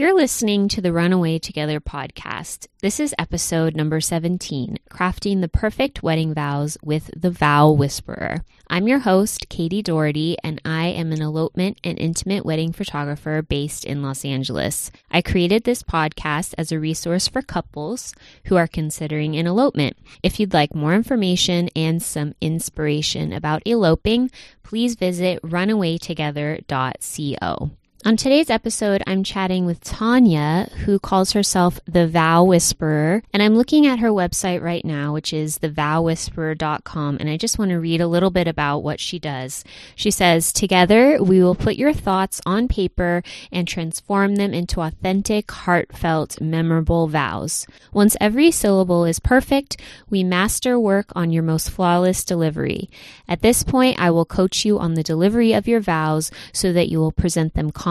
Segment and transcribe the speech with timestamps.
[0.00, 2.66] You're listening to the Runaway Together podcast.
[2.80, 8.42] This is episode number 17 Crafting the Perfect Wedding Vows with the Vow Whisperer.
[8.70, 13.84] I'm your host, Katie Doherty, and I am an elopement and intimate wedding photographer based
[13.84, 14.90] in Los Angeles.
[15.10, 18.14] I created this podcast as a resource for couples
[18.46, 19.98] who are considering an elopement.
[20.22, 24.30] If you'd like more information and some inspiration about eloping,
[24.62, 27.70] please visit runawaytogether.co.
[28.06, 33.54] On today's episode, I'm chatting with Tanya, who calls herself the Vow Whisperer, and I'm
[33.54, 38.00] looking at her website right now, which is thevowwhisperer.com, and I just want to read
[38.00, 39.64] a little bit about what she does.
[39.94, 45.50] She says, Together, we will put your thoughts on paper and transform them into authentic,
[45.50, 47.66] heartfelt, memorable vows.
[47.92, 49.76] Once every syllable is perfect,
[50.08, 52.88] we master work on your most flawless delivery.
[53.28, 56.88] At this point, I will coach you on the delivery of your vows so that
[56.88, 57.89] you will present them confidently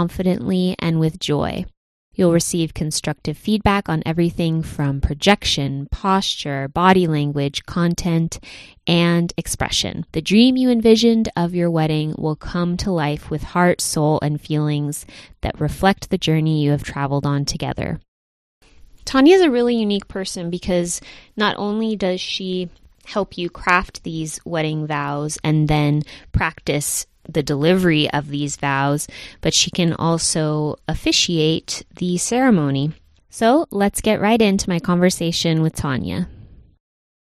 [0.80, 1.66] and with joy.
[2.14, 8.40] You'll receive constructive feedback on everything from projection, posture, body language, content,
[8.86, 10.06] and expression.
[10.12, 14.42] The dream you envisioned of your wedding will come to life with heart, soul, and
[14.42, 15.06] feelings
[15.42, 18.02] that reflect the journey you have traveled on together.
[19.06, 21.00] Tanya is a really unique person because
[21.38, 22.70] not only does she
[23.06, 29.08] help you craft these wedding vows and then practice the delivery of these vows,
[29.42, 32.94] but she can also officiate the ceremony.
[33.30, 36.28] So let's get right into my conversation with Tanya.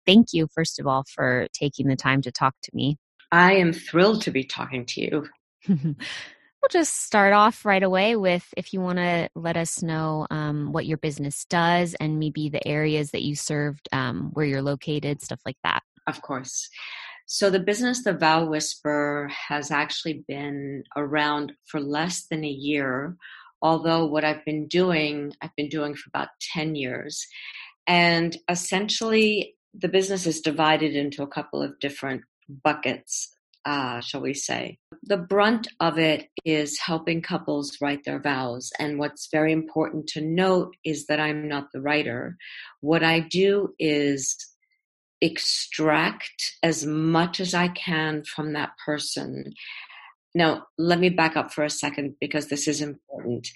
[0.05, 2.97] Thank you, first of all, for taking the time to talk to me.
[3.31, 5.27] I am thrilled to be talking to you.
[6.61, 10.71] we'll just start off right away with if you want to let us know um,
[10.71, 15.21] what your business does and maybe the areas that you served, um, where you're located,
[15.21, 15.83] stuff like that.
[16.07, 16.69] Of course.
[17.31, 23.17] So the business, The Vow Whisperer, has actually been around for less than a year.
[23.61, 27.23] Although what I've been doing, I've been doing for about 10 years.
[27.85, 32.23] And essentially, the business is divided into a couple of different
[32.63, 33.31] buckets,
[33.63, 34.79] uh, shall we say.
[35.03, 38.71] The brunt of it is helping couples write their vows.
[38.79, 42.37] And what's very important to note is that I'm not the writer.
[42.81, 44.35] What I do is
[45.21, 49.53] extract as much as I can from that person.
[50.35, 53.47] Now, let me back up for a second because this is important.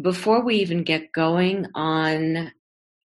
[0.00, 2.52] Before we even get going on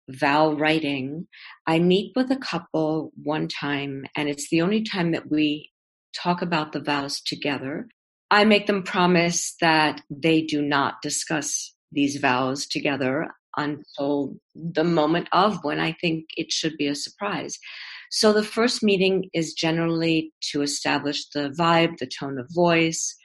[0.10, 1.28] vow writing,
[1.66, 5.72] I meet with a couple one time, and it's the only time that we
[6.16, 7.88] talk about the vows together.
[8.32, 15.28] I make them promise that they do not discuss these vows together until the moment
[15.32, 17.58] of when I think it should be a surprise.
[18.12, 23.16] So the first meeting is generally to establish the vibe, the tone of voice,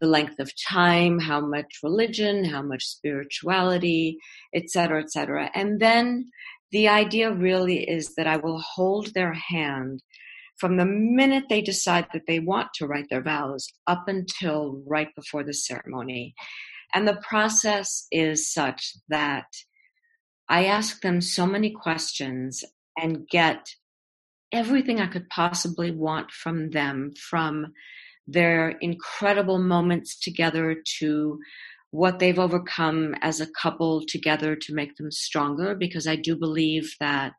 [0.00, 4.18] the length of time, how much religion, how much spirituality,
[4.54, 5.50] etc., etc.
[5.54, 6.30] And then
[6.70, 10.02] the idea really is that I will hold their hand
[10.58, 15.08] from the minute they decide that they want to write their vows up until right
[15.14, 16.34] before the ceremony.
[16.94, 19.46] And the process is such that
[20.48, 22.64] I ask them so many questions
[23.00, 23.74] and get
[24.52, 27.72] everything I could possibly want from them, from
[28.26, 31.38] their incredible moments together to
[31.90, 36.94] what they've overcome as a couple together to make them stronger, because I do believe
[37.00, 37.32] that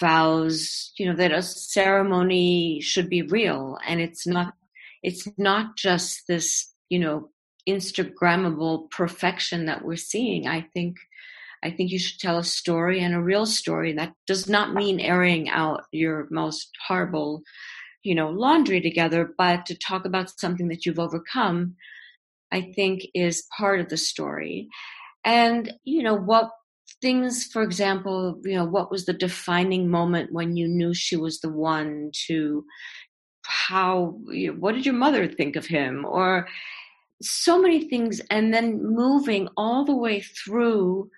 [0.00, 4.54] vows, you know, that a ceremony should be real and it's not
[5.02, 7.30] it's not just this, you know,
[7.68, 10.46] Instagrammable perfection that we're seeing.
[10.46, 10.96] I think
[11.62, 13.92] I think you should tell a story and a real story.
[13.92, 17.42] That does not mean airing out your most horrible,
[18.02, 21.76] you know, laundry together, but to talk about something that you've overcome,
[22.50, 24.68] I think is part of the story.
[25.24, 26.50] And, you know, what
[27.00, 31.40] things, for example, you know, what was the defining moment when you knew she was
[31.40, 32.64] the one to
[33.44, 36.04] how, you know, what did your mother think of him?
[36.04, 36.48] Or,
[37.24, 41.08] so many things and then moving all the way through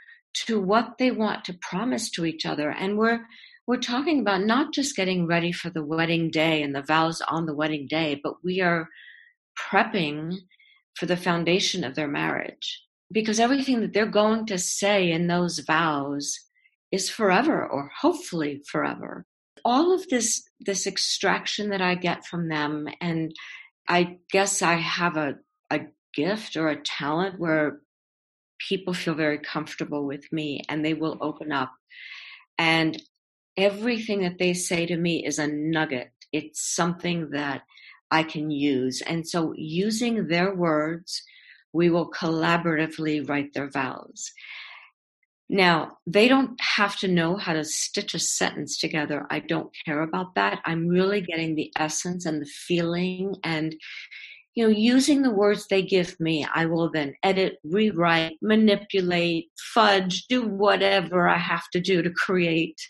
[0.47, 2.71] to what they want to promise to each other.
[2.71, 3.21] And we're
[3.67, 7.47] we're talking about not just getting ready for the wedding day and the vows on
[7.47, 8.89] the wedding day, but we are
[9.59, 10.37] prepping
[10.97, 12.83] for the foundation of their marriage.
[13.11, 16.39] Because everything that they're going to say in those vows
[16.93, 19.25] is forever or hopefully forever.
[19.65, 23.35] All of this this extraction that I get from them and
[23.89, 25.35] I guess I have a,
[25.71, 25.81] a
[26.15, 27.81] gift or a talent where
[28.69, 31.72] people feel very comfortable with me and they will open up.
[32.58, 33.00] And
[33.56, 36.11] everything that they say to me is a nugget.
[36.32, 37.62] It's something that
[38.11, 39.02] I can use.
[39.02, 41.22] And so using their words,
[41.72, 44.32] we will collaboratively write their vows.
[45.49, 49.26] Now, they don't have to know how to stitch a sentence together.
[49.31, 50.61] I don't care about that.
[50.64, 53.75] I'm really getting the essence and the feeling and
[54.55, 60.27] you know, using the words they give me, I will then edit, rewrite, manipulate, fudge,
[60.29, 62.81] do whatever I have to do to create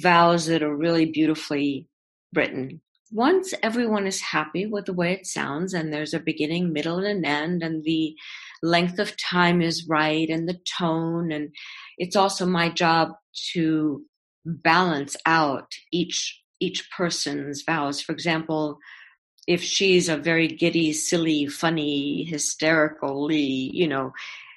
[0.00, 1.86] vows that are really beautifully
[2.34, 2.80] written.
[3.12, 7.24] Once everyone is happy with the way it sounds and there's a beginning, middle, and
[7.24, 8.14] an end, and the
[8.62, 11.50] length of time is right and the tone, and
[11.98, 13.12] it's also my job
[13.52, 14.02] to
[14.44, 18.00] balance out each each person's vows.
[18.00, 18.78] For example,
[19.46, 24.12] if she's a very giddy, silly, funny, hysterically, you know,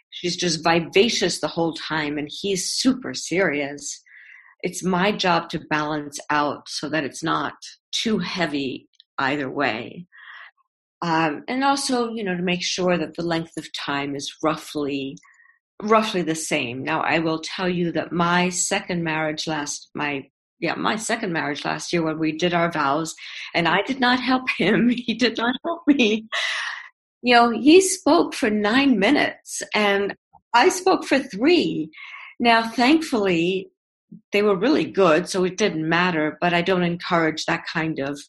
[0.09, 4.01] she's just vivacious the whole time and he's super serious.
[4.61, 7.53] It's my job to balance out so that it's not
[7.91, 10.07] too heavy either way.
[11.01, 15.17] Um, and also, you know, to make sure that the length of time is roughly
[15.81, 16.83] roughly the same.
[16.83, 21.63] Now, I will tell you that my second marriage last my yeah, my second marriage
[21.63, 23.15] last year when we did our vows,
[23.53, 24.89] and I did not help him.
[24.89, 26.27] He did not help me.
[27.21, 30.15] You know, he spoke for nine minutes and
[30.53, 31.91] I spoke for three.
[32.39, 33.69] Now, thankfully,
[34.31, 38.19] they were really good, so it didn't matter, but I don't encourage that kind of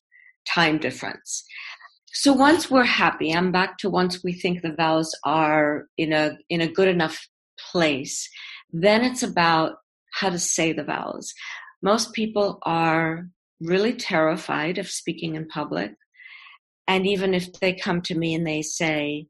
[0.47, 1.44] time difference.
[2.12, 6.37] So once we're happy, I'm back to once we think the vows are in a
[6.49, 7.29] in a good enough
[7.71, 8.29] place,
[8.73, 9.77] then it's about
[10.12, 11.32] how to say the vows.
[11.82, 13.29] Most people are
[13.61, 15.93] really terrified of speaking in public.
[16.88, 19.27] And even if they come to me and they say,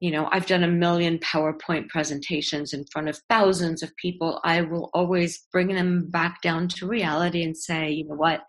[0.00, 4.62] you know, I've done a million PowerPoint presentations in front of thousands of people, I
[4.62, 8.40] will always bring them back down to reality and say, you know what,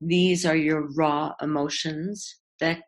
[0.00, 2.80] these are your raw emotions that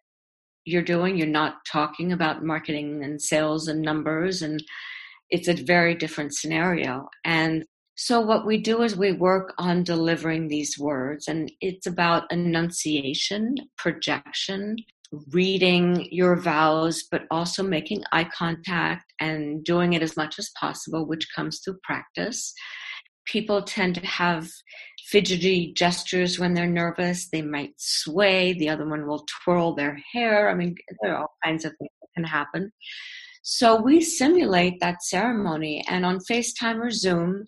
[0.65, 1.19] you're doing.
[1.19, 4.63] You're not talking about marketing and sales and numbers, and
[5.29, 7.09] it's a very different scenario.
[7.25, 7.65] And
[8.03, 13.57] so, what we do is we work on delivering these words, and it's about enunciation,
[13.77, 14.77] projection,
[15.33, 21.05] reading your vows, but also making eye contact and doing it as much as possible,
[21.05, 22.55] which comes through practice.
[23.27, 24.49] People tend to have
[25.09, 27.29] fidgety gestures when they're nervous.
[27.29, 30.49] They might sway, the other one will twirl their hair.
[30.49, 32.73] I mean, there are all kinds of things that can happen.
[33.43, 37.45] So, we simulate that ceremony, and on FaceTime or Zoom,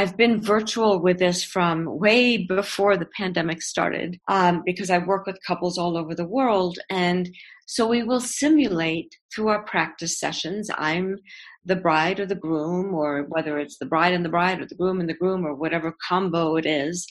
[0.00, 5.26] I've been virtual with this from way before the pandemic started um, because I work
[5.26, 6.78] with couples all over the world.
[6.88, 7.28] And
[7.66, 10.70] so we will simulate through our practice sessions.
[10.74, 11.18] I'm
[11.66, 14.74] the bride or the groom, or whether it's the bride and the bride or the
[14.74, 17.06] groom and the groom or whatever combo it is,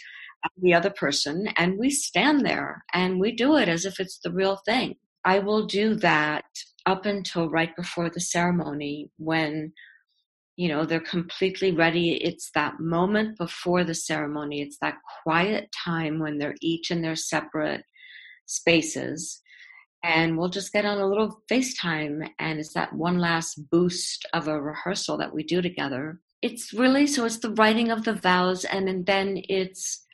[0.60, 1.48] the other person.
[1.58, 4.96] And we stand there and we do it as if it's the real thing.
[5.24, 6.46] I will do that
[6.88, 9.74] up until right before the ceremony when
[10.60, 16.20] you know they're completely ready it's that moment before the ceremony it's that quiet time
[16.20, 17.84] when they're each in their separate
[18.46, 19.42] spaces
[20.04, 24.48] and we'll just get on a little FaceTime and it's that one last boost of
[24.48, 26.20] a rehearsal that we do together.
[26.42, 30.06] It's really so it's the writing of the vows and then it's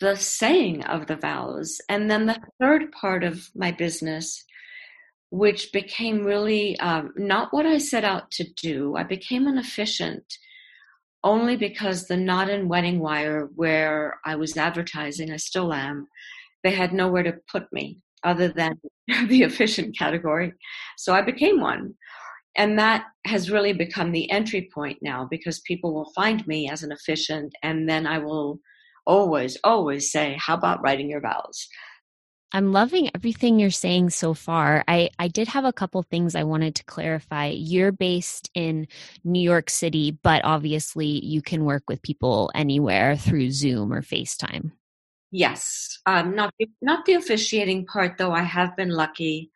[0.00, 1.80] the saying of the vows.
[1.88, 4.44] And then the third part of my business
[5.32, 8.96] which became really um, not what I set out to do.
[8.96, 10.24] I became an officiant
[11.24, 16.06] only because the Knot and Wedding Wire, where I was advertising, I still am,
[16.62, 18.78] they had nowhere to put me other than
[19.28, 20.52] the officiant category.
[20.98, 21.94] So I became one.
[22.58, 26.82] And that has really become the entry point now because people will find me as
[26.82, 28.60] an officiant, and then I will
[29.06, 31.66] always, always say, How about writing your vows?
[32.52, 34.84] I'm loving everything you're saying so far.
[34.86, 37.46] I, I did have a couple things I wanted to clarify.
[37.46, 38.88] You're based in
[39.24, 44.72] New York City, but obviously you can work with people anywhere through Zoom or FaceTime.
[45.30, 48.32] Yes, um, not not the officiating part though.
[48.32, 49.50] I have been lucky.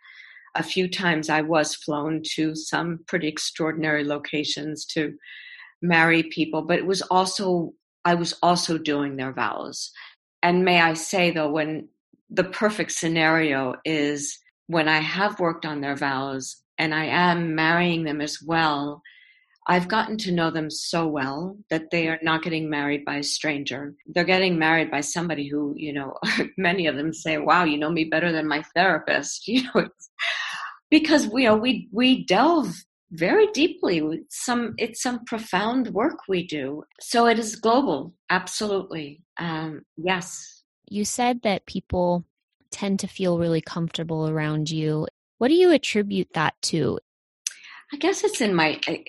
[0.54, 5.12] A few times I was flown to some pretty extraordinary locations to
[5.82, 7.74] marry people, but it was also
[8.06, 9.90] I was also doing their vows.
[10.42, 11.88] And may I say though, when
[12.30, 18.04] the perfect scenario is when I have worked on their vows and I am marrying
[18.04, 19.02] them as well,
[19.68, 23.22] I've gotten to know them so well that they are not getting married by a
[23.22, 23.94] stranger.
[24.06, 26.14] They're getting married by somebody who, you know,
[26.56, 29.88] many of them say, "Wow, you know me better than my therapist." You know,
[30.90, 32.74] because we you know we we delve
[33.12, 33.98] very deeply.
[33.98, 36.84] It's some it's some profound work we do.
[37.00, 39.22] So it is global, absolutely.
[39.38, 40.55] Um, yes,
[40.88, 42.24] you said that people
[42.70, 45.06] tend to feel really comfortable around you.
[45.38, 46.98] What do you attribute that to?
[47.92, 48.80] I guess it's in my.
[48.86, 49.04] I,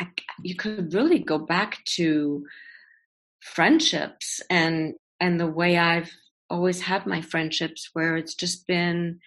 [0.00, 0.08] I,
[0.42, 2.44] you could really go back to
[3.40, 6.10] friendships and and the way I've
[6.50, 9.20] always had my friendships, where it's just been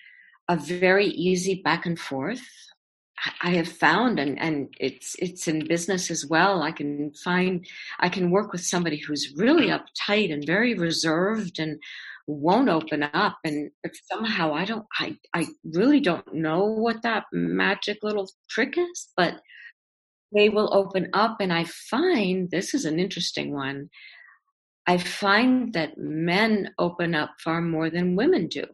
[0.47, 2.41] a very easy back and forth.
[3.41, 6.63] I have found, and, and it's it's in business as well.
[6.63, 7.65] I can find,
[7.99, 11.79] I can work with somebody who's really uptight and very reserved and
[12.27, 13.71] won't open up, and
[14.11, 19.41] somehow I don't, I I really don't know what that magic little trick is, but
[20.33, 23.89] they will open up, and I find this is an interesting one.
[24.87, 28.65] I find that men open up far more than women do,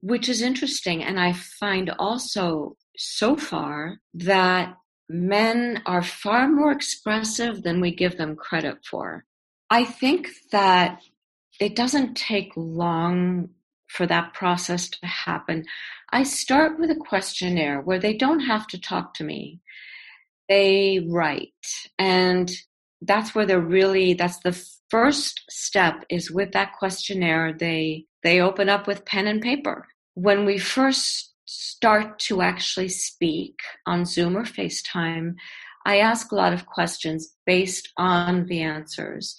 [0.00, 1.02] which is interesting.
[1.02, 4.76] And I find also so far that
[5.08, 9.24] men are far more expressive than we give them credit for.
[9.70, 11.00] I think that
[11.60, 13.50] it doesn't take long
[13.88, 15.64] for that process to happen.
[16.12, 19.60] I start with a questionnaire where they don't have to talk to me.
[20.48, 21.52] They write.
[21.98, 22.50] And
[23.00, 24.60] that's where they're really, that's the
[24.90, 29.86] first step is with that questionnaire, they, they open up with pen and paper.
[30.14, 35.34] When we first start to actually speak on Zoom or FaceTime,
[35.86, 39.36] I ask a lot of questions based on the answers.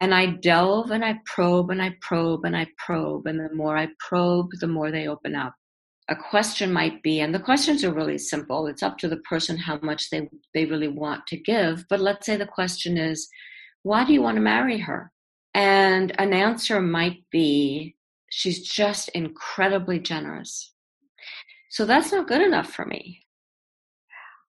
[0.00, 3.26] And I delve and I probe and I probe and I probe.
[3.26, 5.54] And the more I probe, the more they open up.
[6.08, 8.66] A question might be, and the questions are really simple.
[8.66, 11.84] It's up to the person how much they, they really want to give.
[11.88, 13.28] But let's say the question is,
[13.82, 15.12] why do you want to marry her?
[15.54, 17.96] And an answer might be,
[18.30, 20.72] she's just incredibly generous.
[21.76, 23.26] So that's not good enough for me.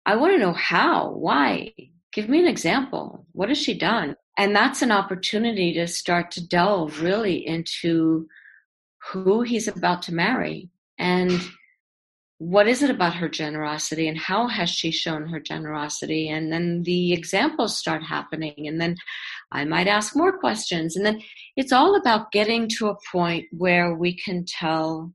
[0.07, 1.75] I want to know how, why.
[2.15, 3.27] Give me an example.
[3.33, 4.17] What has she done?
[4.39, 8.27] And that's an opportunity to start to delve really into
[9.13, 11.31] who he's about to marry and
[12.39, 16.85] what is it about her generosity and how has she shown her generosity and then
[16.85, 18.97] the examples start happening and then
[19.53, 21.21] i might ask more questions and then
[21.57, 25.13] it's all about getting to a point where we can tell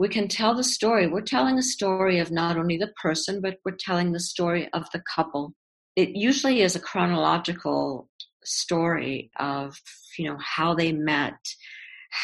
[0.00, 1.06] we can tell the story.
[1.06, 4.86] We're telling a story of not only the person, but we're telling the story of
[4.94, 5.52] the couple.
[5.94, 8.08] It usually is a chronological
[8.42, 9.78] story of,
[10.18, 11.34] you know, how they met,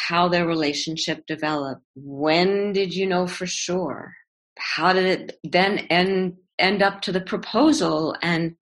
[0.09, 1.83] how their relationship developed.
[1.95, 4.15] When did you know for sure?
[4.57, 8.17] How did it then end, end up to the proposal?
[8.23, 8.57] And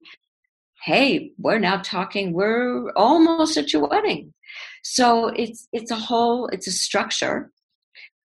[0.83, 4.35] hey, we're now talking, we're almost at your wedding.
[4.83, 7.52] So it's, it's a whole, it's a structure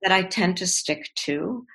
[0.02, 1.66] that I tend to stick to.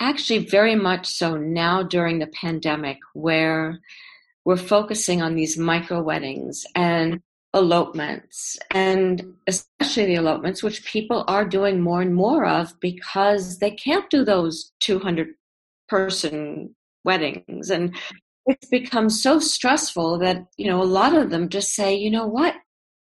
[0.00, 3.80] Actually, very much so now during the pandemic, where
[4.44, 7.20] we're focusing on these micro weddings and
[7.54, 13.70] elopements, and especially the elopements, which people are doing more and more of because they
[13.70, 15.28] can't do those 200
[15.88, 17.70] person weddings.
[17.70, 17.94] And
[18.46, 22.26] it's become so stressful that, you know, a lot of them just say, you know
[22.26, 22.54] what,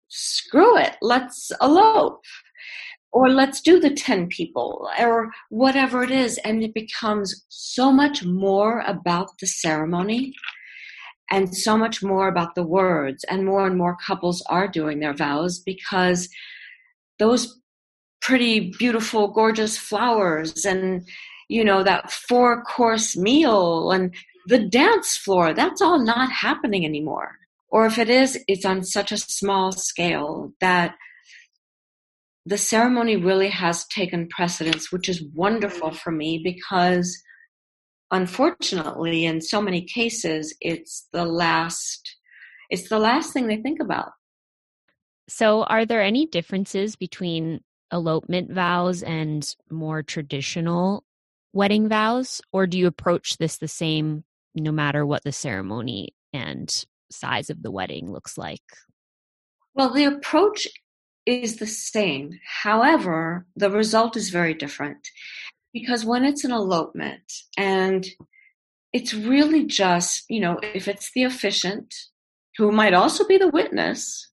[0.09, 2.25] screw it, let's elope
[3.13, 8.25] or let's do the 10 people or whatever it is and it becomes so much
[8.25, 10.33] more about the ceremony
[11.31, 15.15] and so much more about the words and more and more couples are doing their
[15.15, 16.29] vows because
[17.19, 17.61] those
[18.21, 21.07] pretty beautiful gorgeous flowers and
[21.49, 24.15] you know that four course meal and
[24.47, 27.39] the dance floor that's all not happening anymore.
[27.69, 30.95] Or if it is it's on such a small scale that
[32.45, 35.97] the ceremony really has taken precedence, which is wonderful mm.
[35.97, 37.17] for me because
[38.11, 42.17] unfortunately in so many cases it's the last
[42.69, 44.11] it's the last thing they think about.
[45.29, 47.61] So are there any differences between
[47.93, 51.05] elopement vows and more traditional
[51.53, 56.85] wedding vows or do you approach this the same no matter what the ceremony and
[57.11, 58.63] size of the wedding looks like?
[59.75, 60.67] Well, the approach
[61.27, 62.39] is the same.
[62.63, 65.09] However, the result is very different
[65.73, 68.07] because when it's an elopement and
[68.93, 71.95] it's really just, you know, if it's the officiant
[72.57, 74.29] who might also be the witness.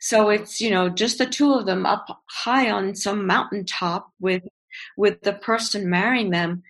[0.00, 4.44] So it's, you know, just the two of them up high on some mountaintop with
[4.96, 6.62] with the person marrying them.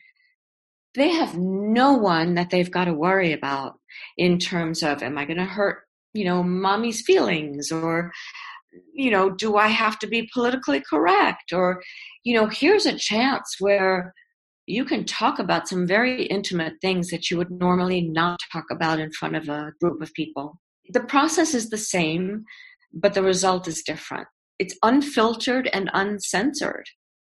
[0.94, 3.74] They have no one that they've got to worry about
[4.16, 5.82] in terms of am I going to hurt,
[6.14, 8.12] you know, mommy's feelings or
[8.92, 11.52] you know, do I have to be politically correct?
[11.52, 11.82] Or,
[12.24, 14.12] you know, here's a chance where
[14.66, 19.00] you can talk about some very intimate things that you would normally not talk about
[19.00, 20.60] in front of a group of people.
[20.90, 22.44] The process is the same,
[22.92, 24.28] but the result is different.
[24.58, 26.86] It's unfiltered and uncensored.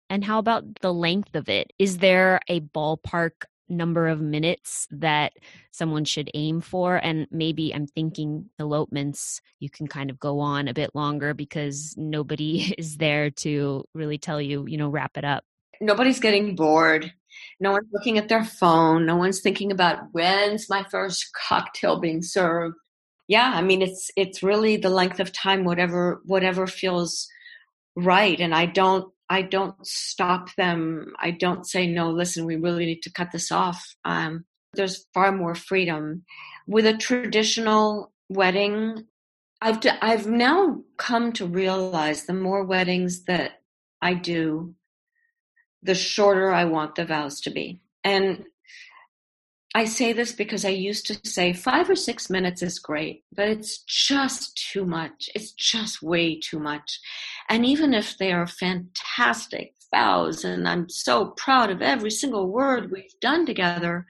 [0.10, 1.72] And how about the length of it?
[1.80, 5.34] Is there a ballpark number of minutes that
[5.72, 10.68] someone should aim for and maybe i'm thinking elopements you can kind of go on
[10.68, 15.26] a bit longer because nobody is there to really tell you you know wrap it
[15.26, 15.44] up.
[15.80, 17.12] Nobody's getting bored.
[17.60, 19.06] No one's looking at their phone.
[19.06, 22.76] No one's thinking about when's my first cocktail being served.
[23.28, 27.30] Yeah i mean it's it's really the length of time whatever whatever feels
[27.96, 31.14] right and i don't I don't stop them.
[31.18, 33.96] I don't say, no, listen, we really need to cut this off.
[34.04, 36.26] Um, there's far more freedom.
[36.68, 39.06] With a traditional wedding,
[39.62, 43.62] I've, I've now come to realize the more weddings that
[44.02, 44.76] I do,
[45.82, 47.80] the shorter I want the vows to be.
[48.04, 48.44] And
[49.74, 53.48] I say this because I used to say five or six minutes is great, but
[53.48, 55.30] it's just too much.
[55.34, 57.00] It's just way too much.
[57.48, 62.92] And even if they are fantastic vows, and I'm so proud of every single word
[62.92, 64.06] we've done together,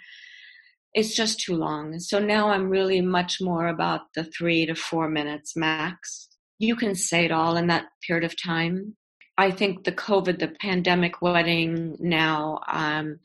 [0.96, 2.00] it's just too long.
[2.00, 6.27] So now I'm really much more about the three to four minutes max.
[6.58, 8.96] You can say it all in that period of time.
[9.38, 13.20] I think the COVID, the pandemic wedding now, um,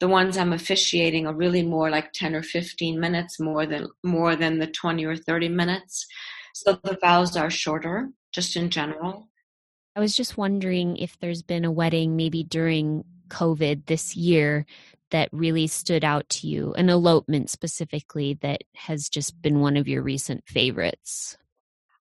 [0.00, 4.36] the ones I'm officiating are really more like 10 or 15 minutes more than more
[4.36, 6.06] than the 20 or 30 minutes.
[6.54, 9.28] So the vows are shorter just in general.
[9.94, 14.66] I was just wondering if there's been a wedding maybe during COVID this year
[15.10, 19.88] that really stood out to you, an elopement specifically that has just been one of
[19.88, 21.36] your recent favorites.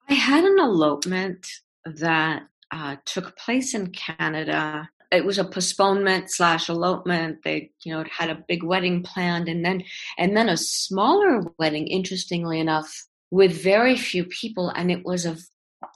[0.09, 1.47] I had an elopement
[1.85, 7.39] that uh, took place in Canada it was a postponement slash elopement.
[7.43, 9.83] They, you know, had a big wedding planned, and then
[10.17, 11.87] and then a smaller wedding.
[11.87, 15.37] Interestingly enough, with very few people, and it was a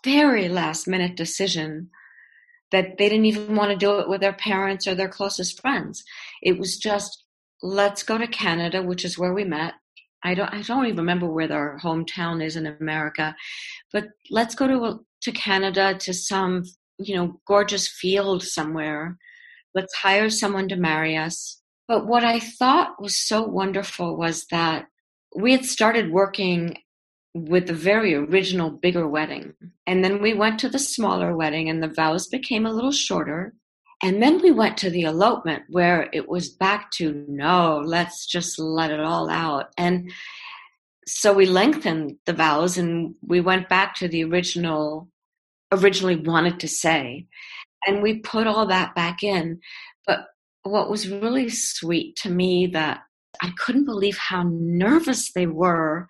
[0.03, 1.89] very last minute decision
[2.71, 6.03] that they didn't even want to do it with their parents or their closest friends.
[6.41, 7.23] It was just
[7.61, 9.73] let's go to Canada, which is where we met.
[10.23, 13.35] I don't I don't even remember where their hometown is in America,
[13.91, 16.63] but let's go to to Canada to some
[17.07, 19.17] you know, gorgeous field somewhere.
[19.75, 21.61] Let's hire someone to marry us.
[21.87, 24.87] But what I thought was so wonderful was that
[25.35, 26.77] we had started working
[27.33, 29.53] with the very original bigger wedding.
[29.87, 33.53] And then we went to the smaller wedding, and the vows became a little shorter.
[34.03, 38.59] And then we went to the elopement where it was back to no, let's just
[38.59, 39.67] let it all out.
[39.77, 40.11] And
[41.07, 45.09] so we lengthened the vows and we went back to the original
[45.73, 47.27] originally wanted to say.
[47.85, 49.59] And we put all that back in.
[50.07, 50.19] But
[50.63, 53.01] what was really sweet to me that
[53.41, 56.07] I couldn't believe how nervous they were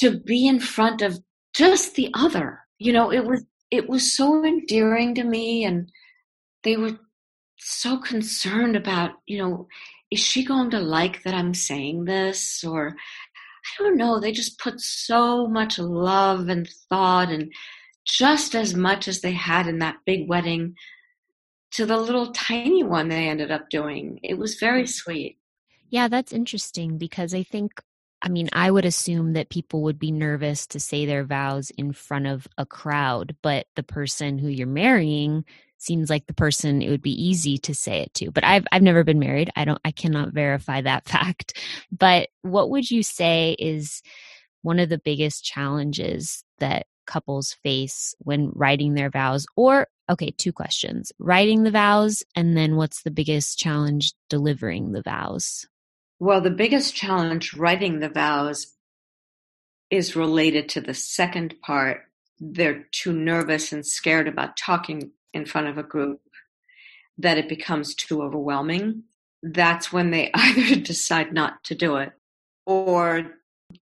[0.00, 1.18] to be in front of
[1.54, 2.60] just the other.
[2.78, 5.90] You know, it was it was so endearing to me and
[6.62, 6.98] they were
[7.58, 9.66] so concerned about, you know,
[10.10, 12.94] is she going to like that I'm saying this or
[13.80, 17.50] I don't know, they just put so much love and thought and
[18.04, 20.74] just as much as they had in that big wedding
[21.72, 24.20] to the little tiny one they ended up doing.
[24.22, 25.38] It was very sweet.
[25.90, 27.72] Yeah, that's interesting because I think,
[28.22, 31.92] I mean, I would assume that people would be nervous to say their vows in
[31.92, 35.44] front of a crowd, but the person who you're marrying
[35.78, 38.30] seems like the person it would be easy to say it to.
[38.30, 39.50] But I've I've never been married.
[39.54, 41.58] I don't I cannot verify that fact.
[41.92, 44.02] But what would you say is
[44.62, 49.46] one of the biggest challenges that couples face when writing their vows?
[49.56, 55.02] Or, okay, two questions writing the vows, and then what's the biggest challenge delivering the
[55.02, 55.66] vows?
[56.18, 58.74] Well, the biggest challenge writing the vows
[59.90, 62.02] is related to the second part.
[62.40, 66.20] They're too nervous and scared about talking in front of a group
[67.18, 69.04] that it becomes too overwhelming.
[69.42, 72.12] That's when they either decide not to do it
[72.66, 73.34] or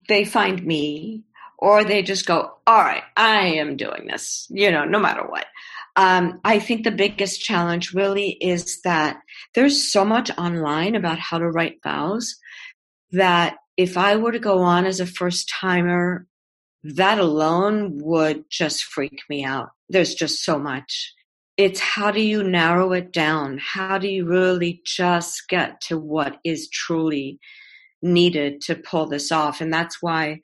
[0.09, 1.25] they find me
[1.63, 5.47] or they just go, all right, I am doing this, you know, no matter what.
[5.95, 9.21] Um, I think the biggest challenge really is that
[9.55, 12.35] there's so much online about how to write vows
[13.13, 16.27] that if I were to go on as a first timer,
[16.83, 19.69] that alone would just freak me out.
[19.89, 21.15] There's just so much.
[21.57, 23.61] It's how do you narrow it down?
[23.63, 27.39] How do you really just get to what is truly
[28.03, 29.61] needed to pull this off?
[29.61, 30.41] And that's why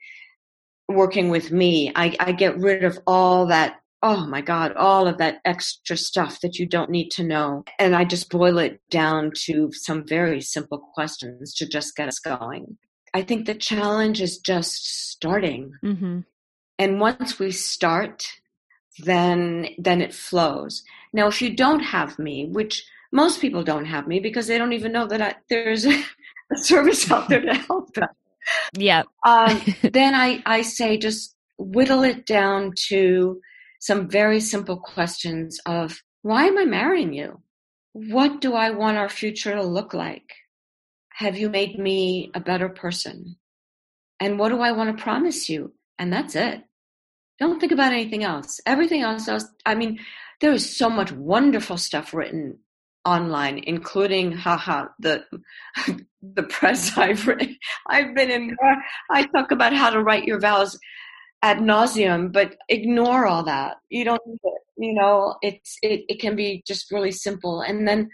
[0.89, 5.17] working with me, I, I get rid of all that oh my God, all of
[5.17, 7.63] that extra stuff that you don't need to know.
[7.79, 12.19] And I just boil it down to some very simple questions to just get us
[12.19, 12.77] going.
[13.13, 15.73] I think the challenge is just starting.
[15.83, 16.19] Mm-hmm.
[16.77, 18.25] And once we start,
[18.99, 20.83] then then it flows.
[21.11, 24.73] Now, if you don't have me, which most people don't have me because they don't
[24.73, 26.03] even know that I, there's a
[26.55, 28.09] service out there to help them.
[28.77, 29.03] Yeah.
[29.25, 33.41] um, then I, I say just whittle it down to
[33.79, 37.41] some very simple questions of why am I marrying you?
[37.93, 40.33] What do I want our future to look like?
[41.13, 43.37] Have you made me a better person?
[44.19, 45.73] And what do I want to promise you?
[45.97, 46.61] And that's it.
[47.39, 48.59] Don't think about anything else.
[48.65, 49.29] Everything else,
[49.65, 49.99] I mean,
[50.41, 52.59] there is so much wonderful stuff written
[53.05, 55.23] online, including haha the
[56.21, 57.57] the press I've written,
[57.87, 58.55] I've been in.
[58.63, 58.75] Uh,
[59.09, 60.77] I talk about how to write your vows
[61.41, 63.77] ad nauseum, but ignore all that.
[63.89, 64.21] You don't.
[64.77, 67.61] You know, it's it, it can be just really simple.
[67.61, 68.09] And then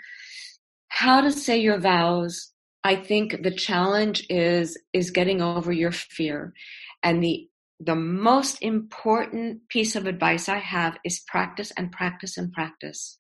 [0.90, 2.52] how to say your vows.
[2.84, 6.54] I think the challenge is is getting over your fear.
[7.02, 12.52] And the the most important piece of advice I have is practice and practice and
[12.54, 13.18] practice.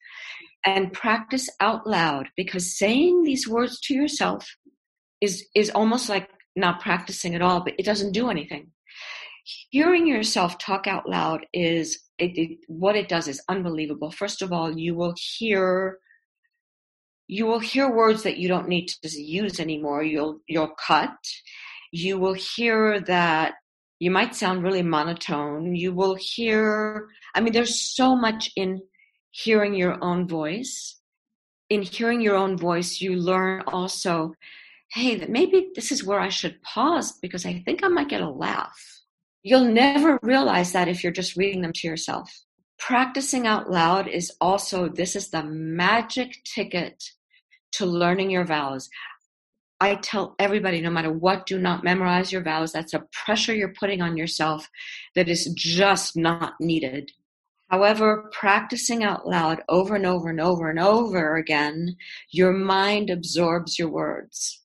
[0.65, 4.47] And practice out loud because saying these words to yourself
[5.21, 8.71] is is almost like not practicing at all, but it doesn't do anything.
[9.69, 14.09] Hearing yourself talk out loud is it, it, what it does is unbelievable.
[14.09, 15.99] First of all, you will hear
[17.27, 20.03] you will hear words that you don't need to use anymore.
[20.03, 21.15] You'll you'll cut.
[21.91, 23.55] You will hear that
[23.99, 25.75] you might sound really monotone.
[25.75, 28.81] You will hear, I mean, there's so much in
[29.35, 30.95] hearing your own voice.
[31.69, 34.33] In hearing your own voice, you learn also,
[34.93, 38.21] hey, that maybe this is where I should pause because I think I might get
[38.21, 38.79] a laugh.
[39.43, 42.31] You'll never realize that if you're just reading them to yourself.
[42.79, 47.03] Practicing out loud is also, this is the magic ticket
[47.73, 48.89] to learning your vows.
[49.81, 52.71] I tell everybody, no matter what, do not memorize your vows.
[52.71, 54.69] That's a pressure you're putting on yourself
[55.13, 57.11] that is just not needed.
[57.75, 61.97] However, practicing out loud over and over and over and over again,
[62.31, 64.63] your mind absorbs your words.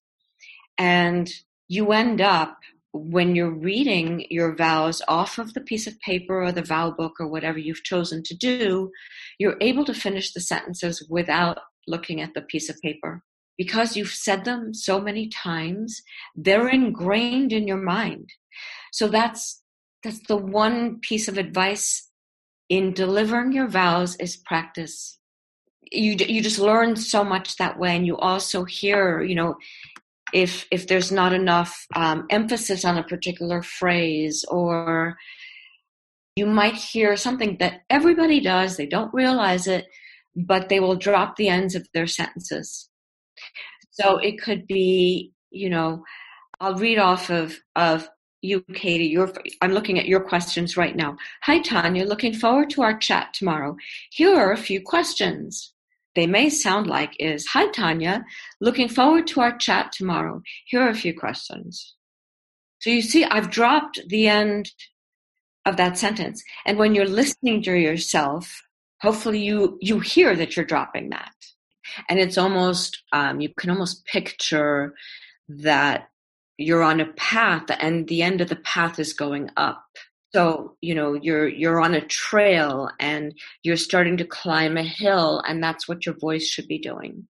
[0.79, 1.29] And
[1.67, 2.57] you end up,
[2.93, 7.15] when you're reading your vows off of the piece of paper or the vow book
[7.19, 8.93] or whatever you've chosen to do,
[9.41, 13.25] you're able to finish the sentences without looking at the piece of paper
[13.59, 16.01] because you've said them so many times,
[16.37, 18.29] they're ingrained in your mind.
[18.93, 19.65] So that's
[20.05, 22.10] that's the one piece of advice
[22.71, 25.19] in delivering your vows is practice.
[25.93, 29.57] You you just learn so much that way, and you also hear, you know,
[30.33, 35.17] if if there's not enough um, emphasis on a particular phrase, or
[36.37, 39.87] you might hear something that everybody does, they don't realize it,
[40.35, 42.89] but they will drop the ends of their sentences
[43.91, 46.05] so it could be, you know,
[46.61, 48.09] I'll read off of, of
[48.43, 49.07] you, Katie.
[49.07, 51.17] Your, I'm looking at your questions right now.
[51.43, 52.05] Hi, Tanya.
[52.05, 53.77] Looking forward to our chat tomorrow.
[54.11, 55.73] Here are a few questions.
[56.15, 58.25] They may sound like is, Hi, Tanya.
[58.61, 60.43] Looking forward to our chat tomorrow.
[60.67, 61.95] Here are a few questions.
[62.81, 64.71] So you see, I've dropped the end
[65.67, 66.43] of that sentence.
[66.67, 68.63] And when you're listening to yourself,
[69.03, 71.35] hopefully you, you hear that you're dropping that
[72.09, 74.95] and it's almost um, you can almost picture
[75.49, 76.09] that
[76.61, 79.85] you're on a path and the end of the path is going up.
[80.33, 85.43] So you know you're you're on a trail and you're starting to climb a hill
[85.47, 87.27] and that's what your voice should be doing.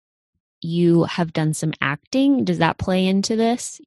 [0.60, 2.44] You have done some acting.
[2.44, 3.80] Does that play into this?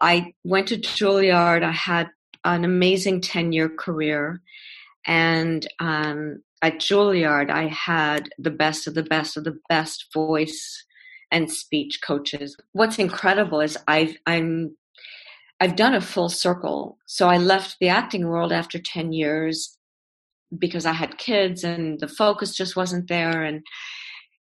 [0.00, 1.62] I went to juilliard.
[1.62, 2.08] I had
[2.44, 4.40] an amazing 10 year career.
[5.06, 10.84] And um, at Juilliard, I had the best of the best of the best voice
[11.30, 12.56] and speech coaches.
[12.72, 14.76] What's incredible is I've I'm
[15.64, 16.98] I've done a full circle.
[17.06, 19.78] So I left the acting world after 10 years
[20.58, 23.62] because I had kids and the focus just wasn't there and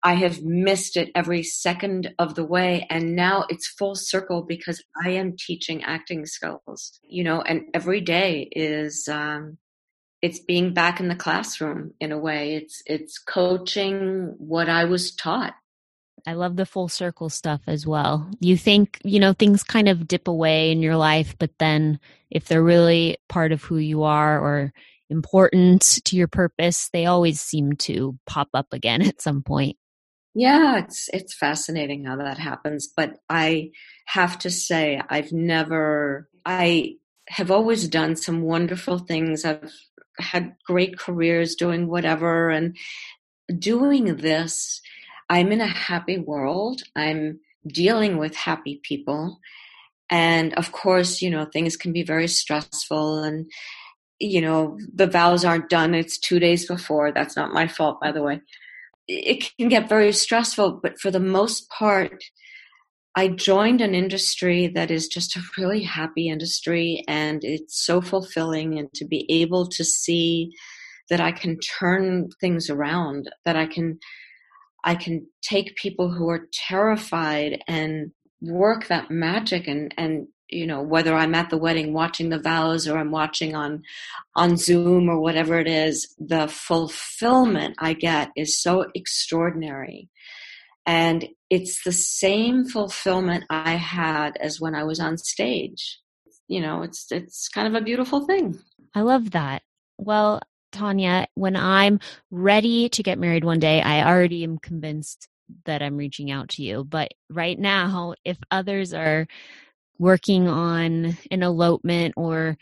[0.03, 4.83] I have missed it every second of the way and now it's full circle because
[5.05, 9.59] I am teaching acting skills, you know, and every day is um
[10.23, 12.55] it's being back in the classroom in a way.
[12.55, 15.53] It's it's coaching what I was taught.
[16.25, 18.29] I love the full circle stuff as well.
[18.39, 22.45] You think, you know, things kind of dip away in your life, but then if
[22.45, 24.73] they're really part of who you are or
[25.09, 29.77] important to your purpose, they always seem to pop up again at some point.
[30.33, 33.71] Yeah, it's it's fascinating how that happens, but I
[34.05, 36.95] have to say I've never I
[37.27, 39.43] have always done some wonderful things.
[39.43, 39.73] I've
[40.19, 42.77] had great careers doing whatever and
[43.59, 44.81] doing this
[45.31, 46.83] i'm in a happy world.
[46.95, 49.39] I'm dealing with happy people.
[50.09, 53.49] And of course you know things can be very stressful and
[54.19, 55.95] you know the vows aren't done.
[55.95, 57.11] It's two days before.
[57.11, 58.41] That's not my fault by the way.
[59.07, 62.23] It can get very stressful but for the most part
[63.15, 68.79] I joined an industry that is just a really happy industry and it's so fulfilling
[68.79, 70.51] and to be able to see
[71.09, 73.99] that I can turn things around, that I can
[74.83, 80.81] I can take people who are terrified and work that magic and and you know
[80.81, 83.83] whether I'm at the wedding watching the vows or I'm watching on
[84.35, 90.09] on Zoom or whatever it is the fulfillment I get is so extraordinary.
[90.85, 95.99] And it's the same fulfillment I had as when I was on stage.
[96.47, 98.59] You know it's it's kind of a beautiful thing.
[98.93, 99.61] I love that.
[99.97, 105.27] Well Tanya, when I'm ready to get married one day, I already am convinced
[105.65, 106.83] that I'm reaching out to you.
[106.83, 109.27] But right now, if others are
[109.99, 112.57] working on an elopement or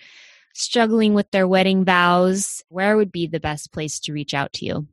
[0.54, 4.66] struggling with their wedding vows, where would be the best place to reach out to
[4.66, 4.88] you?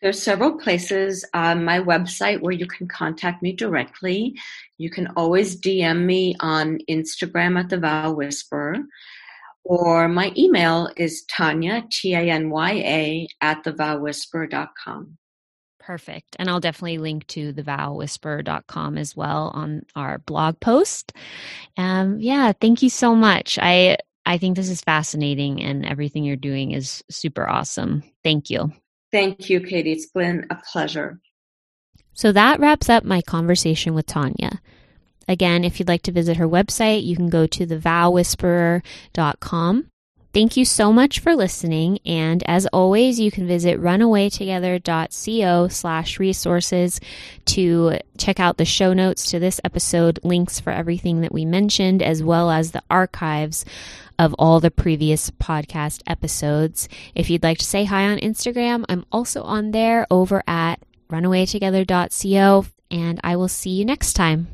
[0.00, 4.34] There's several places on my website where you can contact me directly.
[4.76, 8.76] You can always DM me on Instagram at the Vow Whisperer
[9.64, 15.18] or my email is Tanya, T A N Y A, at thevowwhisperer.com.
[15.78, 16.36] Perfect.
[16.38, 21.12] And I'll definitely link to thevowwhisperer.com as well on our blog post.
[21.76, 23.58] Um, yeah, thank you so much.
[23.60, 28.02] I I think this is fascinating and everything you're doing is super awesome.
[28.22, 28.72] Thank you.
[29.12, 29.92] Thank you, Katie.
[29.92, 31.20] It's been a pleasure.
[32.14, 34.60] So that wraps up my conversation with Tanya.
[35.28, 39.90] Again, if you'd like to visit her website, you can go to thevowwhisperer.com.
[40.34, 42.00] Thank you so much for listening.
[42.04, 47.00] And as always, you can visit runawaytogether.co slash resources
[47.44, 52.02] to check out the show notes to this episode, links for everything that we mentioned,
[52.02, 53.64] as well as the archives
[54.18, 56.88] of all the previous podcast episodes.
[57.14, 62.66] If you'd like to say hi on Instagram, I'm also on there over at runawaytogether.co.
[62.90, 64.53] And I will see you next time.